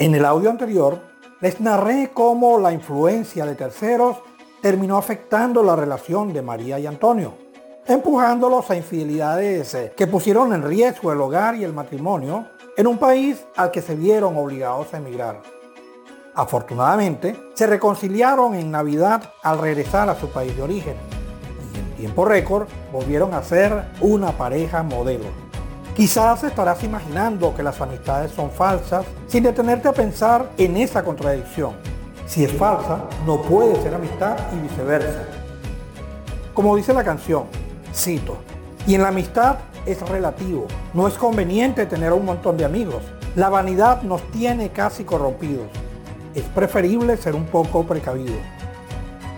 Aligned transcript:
En 0.00 0.14
el 0.14 0.24
audio 0.24 0.48
anterior 0.48 0.98
les 1.42 1.60
narré 1.60 2.10
cómo 2.14 2.58
la 2.58 2.72
influencia 2.72 3.44
de 3.44 3.54
terceros 3.54 4.16
terminó 4.62 4.96
afectando 4.96 5.62
la 5.62 5.76
relación 5.76 6.32
de 6.32 6.40
María 6.40 6.78
y 6.78 6.86
Antonio, 6.86 7.34
empujándolos 7.86 8.70
a 8.70 8.76
infidelidades 8.76 9.74
eh, 9.74 9.92
que 9.94 10.06
pusieron 10.06 10.54
en 10.54 10.62
riesgo 10.62 11.12
el 11.12 11.20
hogar 11.20 11.54
y 11.54 11.64
el 11.64 11.74
matrimonio 11.74 12.46
en 12.78 12.86
un 12.86 12.96
país 12.96 13.44
al 13.56 13.70
que 13.70 13.82
se 13.82 13.94
vieron 13.94 14.38
obligados 14.38 14.94
a 14.94 14.96
emigrar. 14.96 15.42
Afortunadamente, 16.34 17.36
se 17.52 17.66
reconciliaron 17.66 18.54
en 18.54 18.70
Navidad 18.70 19.34
al 19.42 19.58
regresar 19.58 20.08
a 20.08 20.18
su 20.18 20.30
país 20.30 20.56
de 20.56 20.62
origen 20.62 20.96
y 21.74 21.78
en 21.78 21.96
tiempo 21.96 22.24
récord 22.24 22.68
volvieron 22.90 23.34
a 23.34 23.42
ser 23.42 23.84
una 24.00 24.32
pareja 24.32 24.82
modelo. 24.82 25.49
Quizás 25.94 26.44
estarás 26.44 26.82
imaginando 26.84 27.54
que 27.54 27.64
las 27.64 27.80
amistades 27.80 28.30
son 28.30 28.50
falsas 28.50 29.04
sin 29.26 29.42
detenerte 29.42 29.88
a 29.88 29.92
pensar 29.92 30.48
en 30.56 30.76
esa 30.76 31.02
contradicción. 31.02 31.72
Si 32.26 32.44
es 32.44 32.52
falsa, 32.52 33.00
no 33.26 33.42
puede 33.42 33.80
ser 33.82 33.94
amistad 33.94 34.36
y 34.54 34.60
viceversa. 34.60 35.24
Como 36.54 36.76
dice 36.76 36.94
la 36.94 37.02
canción, 37.02 37.44
cito, 37.92 38.38
y 38.86 38.94
en 38.94 39.02
la 39.02 39.08
amistad 39.08 39.56
es 39.84 40.00
relativo. 40.08 40.68
No 40.94 41.08
es 41.08 41.14
conveniente 41.14 41.86
tener 41.86 42.12
un 42.12 42.24
montón 42.24 42.56
de 42.56 42.64
amigos. 42.64 43.02
La 43.34 43.48
vanidad 43.48 44.02
nos 44.02 44.22
tiene 44.30 44.70
casi 44.70 45.02
corrompidos. 45.02 45.66
Es 46.36 46.44
preferible 46.44 47.16
ser 47.16 47.34
un 47.34 47.46
poco 47.46 47.84
precavido. 47.84 48.36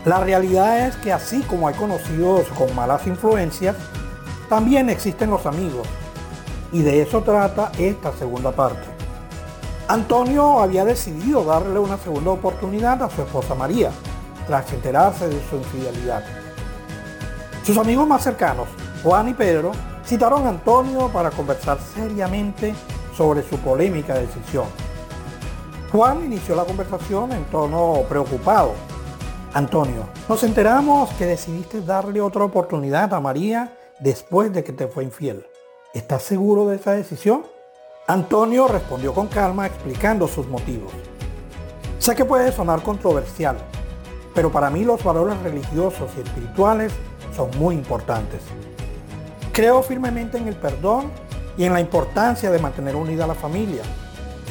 La 0.04 0.20
realidad 0.20 0.86
es 0.86 0.96
que 0.96 1.12
así 1.12 1.40
como 1.42 1.66
hay 1.66 1.74
conocidos 1.74 2.46
con 2.58 2.74
malas 2.74 3.06
influencias, 3.06 3.74
también 4.50 4.90
existen 4.90 5.30
los 5.30 5.46
amigos 5.46 5.88
y 6.72 6.82
de 6.82 7.02
eso 7.02 7.22
trata 7.22 7.70
esta 7.78 8.12
segunda 8.12 8.52
parte. 8.52 8.86
Antonio 9.88 10.60
había 10.60 10.84
decidido 10.84 11.44
darle 11.44 11.78
una 11.78 11.98
segunda 11.98 12.30
oportunidad 12.30 13.02
a 13.02 13.10
su 13.10 13.22
esposa 13.22 13.54
María, 13.54 13.90
tras 14.46 14.72
enterarse 14.72 15.28
de 15.28 15.40
su 15.48 15.56
infidelidad. 15.56 16.24
Sus 17.64 17.76
amigos 17.76 18.06
más 18.06 18.22
cercanos, 18.22 18.68
Juan 19.02 19.28
y 19.28 19.34
Pedro, 19.34 19.72
citaron 20.04 20.46
a 20.46 20.50
Antonio 20.50 21.08
para 21.08 21.30
conversar 21.30 21.78
seriamente 21.94 22.74
sobre 23.16 23.42
su 23.42 23.58
polémica 23.58 24.14
decisión. 24.14 24.64
Juan 25.92 26.24
inició 26.24 26.56
la 26.56 26.64
conversación 26.64 27.32
en 27.32 27.44
tono 27.44 28.02
preocupado. 28.08 28.72
Antonio, 29.52 30.06
nos 30.28 30.42
enteramos 30.42 31.10
que 31.10 31.26
decidiste 31.26 31.82
darle 31.82 32.22
otra 32.22 32.44
oportunidad 32.44 33.12
a 33.12 33.20
María 33.20 33.76
después 34.00 34.52
de 34.52 34.64
que 34.64 34.72
te 34.72 34.88
fue 34.88 35.04
infiel. 35.04 35.46
¿Estás 35.94 36.22
seguro 36.22 36.68
de 36.68 36.76
esa 36.76 36.92
decisión? 36.92 37.42
Antonio 38.06 38.66
respondió 38.66 39.12
con 39.12 39.26
calma 39.26 39.66
explicando 39.66 40.26
sus 40.26 40.46
motivos. 40.46 40.90
Sé 41.98 42.14
que 42.14 42.24
puede 42.24 42.50
sonar 42.50 42.82
controversial, 42.82 43.58
pero 44.34 44.50
para 44.50 44.70
mí 44.70 44.84
los 44.84 45.04
valores 45.04 45.38
religiosos 45.42 46.10
y 46.16 46.22
espirituales 46.22 46.94
son 47.36 47.50
muy 47.58 47.74
importantes. 47.74 48.40
Creo 49.52 49.82
firmemente 49.82 50.38
en 50.38 50.48
el 50.48 50.56
perdón 50.56 51.10
y 51.58 51.64
en 51.64 51.74
la 51.74 51.80
importancia 51.82 52.50
de 52.50 52.58
mantener 52.58 52.96
unida 52.96 53.24
a 53.24 53.28
la 53.28 53.34
familia, 53.34 53.82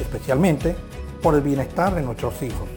especialmente 0.00 0.76
por 1.20 1.34
el 1.34 1.40
bienestar 1.40 1.92
de 1.92 2.02
nuestros 2.02 2.40
hijos. 2.40 2.68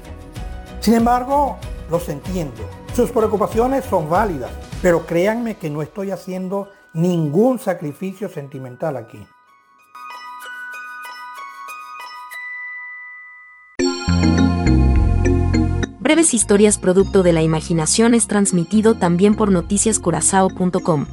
Sin 0.80 0.96
embargo, 0.96 1.58
los 1.92 2.10
entiendo. 2.10 2.64
Sus 2.96 3.12
preocupaciones 3.12 3.86
son 3.86 4.10
válidas, 4.10 4.50
pero 4.82 5.06
créanme 5.06 5.56
que 5.56 5.70
no 5.70 5.84
estoy 5.84 6.10
haciendo 6.10 6.72
ningún 6.96 7.60
sacrificio 7.60 8.30
sentimental 8.30 8.98
aquí. 8.98 9.28
Breves 16.00 16.34
historias 16.34 16.78
producto 16.78 17.24
de 17.24 17.34
la 17.34 17.42
imaginación 17.42 18.14
es 18.14 18.28
transmitido 18.28 18.96
también 18.96 19.36
por 19.36 19.52
noticiascurazao.com. 19.52 21.06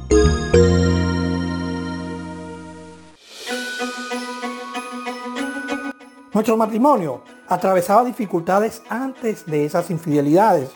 Nuestro 6.33 6.57
matrimonio 6.57 7.23
atravesaba 7.47 8.03
dificultades 8.05 8.81
antes 8.89 9.45
de 9.45 9.65
esas 9.65 9.89
infidelidades, 9.89 10.69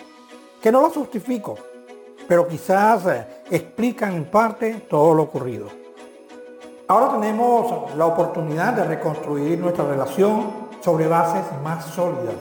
que 0.62 0.72
no 0.72 0.82
las 0.82 0.94
justifico, 0.94 1.58
pero 2.28 2.48
quizás 2.48 3.06
eh, 3.06 3.28
explican 3.50 4.14
en 4.16 4.26
parte 4.26 4.74
todo 4.90 5.14
lo 5.14 5.24
ocurrido. 5.24 5.68
Ahora 6.88 7.20
tenemos 7.20 7.96
la 7.96 8.06
oportunidad 8.06 8.74
de 8.74 8.84
reconstruir 8.84 9.60
nuestra 9.60 9.86
relación 9.86 10.68
sobre 10.82 11.08
bases 11.08 11.44
más 11.64 11.86
sólidas, 11.86 12.36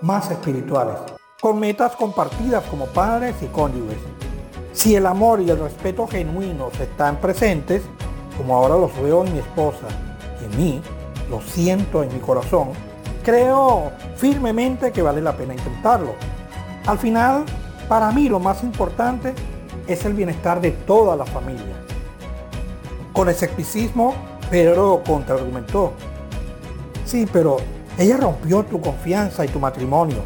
más 0.00 0.30
espirituales, 0.30 0.96
con 1.40 1.58
metas 1.58 1.96
compartidas 1.96 2.64
como 2.64 2.86
padres 2.86 3.34
y 3.42 3.46
cónyuges. 3.46 3.98
Si 4.72 4.96
el 4.96 5.06
amor 5.06 5.40
y 5.40 5.50
el 5.50 5.58
respeto 5.58 6.06
genuinos 6.06 6.78
están 6.80 7.16
presentes, 7.16 7.82
como 8.36 8.56
ahora 8.56 8.76
los 8.76 8.94
veo 9.00 9.24
en 9.24 9.32
mi 9.32 9.38
esposa 9.38 9.86
y 10.40 10.44
en 10.44 10.56
mí, 10.56 10.82
lo 11.30 11.40
siento 11.40 12.02
en 12.02 12.12
mi 12.12 12.20
corazón, 12.20 12.70
creo 13.22 13.92
firmemente 14.16 14.92
que 14.92 15.02
vale 15.02 15.20
la 15.20 15.36
pena 15.36 15.54
intentarlo. 15.54 16.14
Al 16.86 16.98
final, 16.98 17.44
para 17.88 18.10
mí 18.10 18.28
lo 18.28 18.40
más 18.40 18.62
importante 18.62 19.34
es 19.86 20.04
el 20.04 20.14
bienestar 20.14 20.60
de 20.60 20.70
toda 20.70 21.16
la 21.16 21.26
familia. 21.26 21.74
Con 23.12 23.28
escepticismo, 23.28 24.14
Pedro 24.50 25.02
contraargumentó. 25.06 25.92
Sí, 27.04 27.28
pero 27.32 27.58
ella 27.98 28.16
rompió 28.16 28.62
tu 28.64 28.80
confianza 28.80 29.44
y 29.44 29.48
tu 29.48 29.60
matrimonio. 29.60 30.22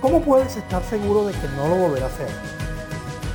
¿Cómo 0.00 0.20
puedes 0.20 0.56
estar 0.56 0.82
seguro 0.84 1.26
de 1.26 1.32
que 1.32 1.48
no 1.56 1.68
lo 1.68 1.76
volverá 1.76 2.06
a 2.06 2.08
hacer? 2.08 2.28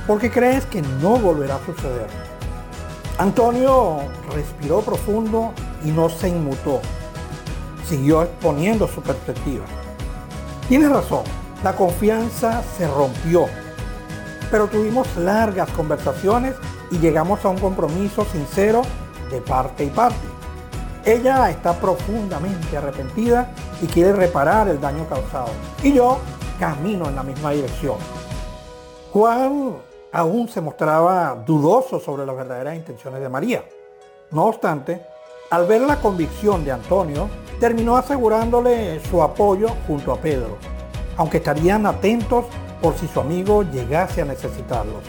Porque 0.06 0.30
crees 0.30 0.64
que 0.66 0.82
no 0.82 1.16
volverá 1.16 1.56
a 1.56 1.66
suceder. 1.66 2.06
Antonio 3.18 3.98
respiró 4.34 4.80
profundo 4.80 5.52
y 5.84 5.90
no 5.90 6.08
se 6.08 6.28
inmutó. 6.28 6.80
Siguió 7.86 8.22
exponiendo 8.22 8.88
su 8.88 9.02
perspectiva. 9.02 9.64
Tienes 10.68 10.90
razón, 10.90 11.24
la 11.62 11.74
confianza 11.74 12.62
se 12.78 12.88
rompió. 12.88 13.46
Pero 14.50 14.66
tuvimos 14.66 15.16
largas 15.16 15.70
conversaciones 15.70 16.54
y 16.90 16.98
llegamos 16.98 17.44
a 17.44 17.48
un 17.48 17.58
compromiso 17.58 18.24
sincero 18.24 18.82
de 19.30 19.40
parte 19.40 19.84
y 19.84 19.90
parte. 19.90 20.26
Ella 21.04 21.48
está 21.50 21.74
profundamente 21.74 22.76
arrepentida 22.76 23.52
y 23.80 23.86
quiere 23.86 24.12
reparar 24.12 24.68
el 24.68 24.80
daño 24.80 25.06
causado. 25.08 25.50
Y 25.82 25.94
yo 25.94 26.18
camino 26.58 27.08
en 27.08 27.16
la 27.16 27.22
misma 27.22 27.52
dirección. 27.52 27.96
Juan 29.12 29.76
aún 30.12 30.48
se 30.48 30.60
mostraba 30.60 31.42
dudoso 31.46 32.00
sobre 32.00 32.26
las 32.26 32.36
verdaderas 32.36 32.76
intenciones 32.76 33.20
de 33.20 33.28
María. 33.28 33.64
No 34.32 34.44
obstante, 34.46 35.00
al 35.50 35.66
ver 35.66 35.82
la 35.82 35.96
convicción 35.96 36.64
de 36.64 36.72
Antonio, 36.72 37.28
terminó 37.58 37.96
asegurándole 37.96 39.00
su 39.08 39.22
apoyo 39.22 39.68
junto 39.86 40.12
a 40.12 40.16
Pedro 40.16 40.58
aunque 41.20 41.36
estarían 41.36 41.84
atentos 41.84 42.46
por 42.80 42.96
si 42.96 43.06
su 43.08 43.20
amigo 43.20 43.62
llegase 43.62 44.22
a 44.22 44.24
necesitarlos. 44.24 45.02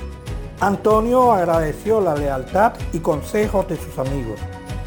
Antonio 0.59 1.31
agradeció 1.31 2.01
la 2.01 2.15
lealtad 2.15 2.73
y 2.93 2.99
consejos 2.99 3.67
de 3.67 3.77
sus 3.77 3.97
amigos. 3.97 4.39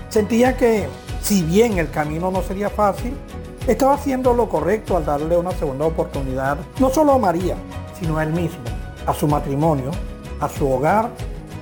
Sentía 0.09 0.57
que, 0.57 0.89
si 1.21 1.43
bien 1.43 1.79
el 1.79 1.91
camino 1.91 2.31
no 2.31 2.43
sería 2.43 2.71
fácil, 2.71 3.17
estaba 3.67 3.95
haciendo 3.95 4.35
lo 4.35 4.49
correcto 4.49 4.97
al 4.97 5.05
darle 5.05 5.37
una 5.37 5.51
segunda 5.53 5.87
oportunidad, 5.87 6.59
no 6.79 6.91
solo 6.91 7.13
a 7.13 7.19
María, 7.19 7.57
sino 7.99 8.19
a 8.19 8.23
él 8.23 8.33
mismo, 8.33 8.63
a 9.07 9.15
su 9.15 9.27
matrimonio, 9.27 9.91
a 10.41 10.49
su 10.49 10.71
hogar 10.71 11.09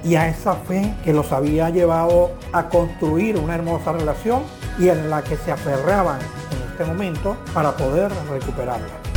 y 0.04 0.16
a 0.16 0.28
esa 0.28 0.54
fe 0.54 0.94
que 1.04 1.12
los 1.12 1.30
había 1.32 1.70
llevado 1.70 2.32
a 2.52 2.68
construir 2.68 3.38
una 3.38 3.54
hermosa 3.54 3.92
relación 3.92 4.42
y 4.78 4.88
en 4.88 5.10
la 5.10 5.22
que 5.22 5.36
se 5.36 5.52
aferraban 5.52 6.18
en 6.20 6.70
este 6.70 6.84
momento 6.84 7.36
para 7.54 7.76
poder 7.76 8.10
recuperarla. 8.28 9.11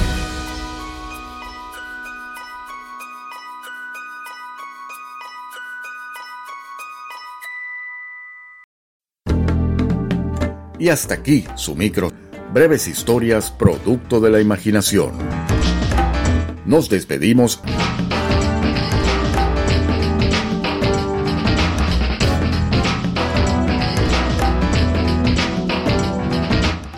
Y 10.78 10.90
hasta 10.90 11.16
aquí 11.16 11.46
su 11.56 11.76
micro, 11.76 12.12
breves 12.54 12.88
historias 12.88 13.52
producto 13.52 14.20
de 14.20 14.30
la 14.30 14.42
imaginación. 14.42 15.14
Nos 16.66 16.90
despedimos. 16.90 17.62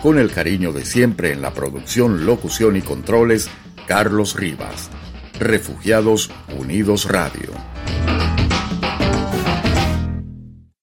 Con 0.02 0.18
el 0.18 0.32
cariño 0.32 0.72
de 0.72 0.84
siempre 0.84 1.32
en 1.32 1.42
la 1.42 1.52
producción, 1.52 2.24
locución 2.24 2.76
y 2.76 2.82
controles, 2.82 3.48
Carlos 3.86 4.34
Rivas. 4.36 4.90
Refugiados 5.38 6.30
Unidos 6.58 7.04
Radio. 7.04 7.50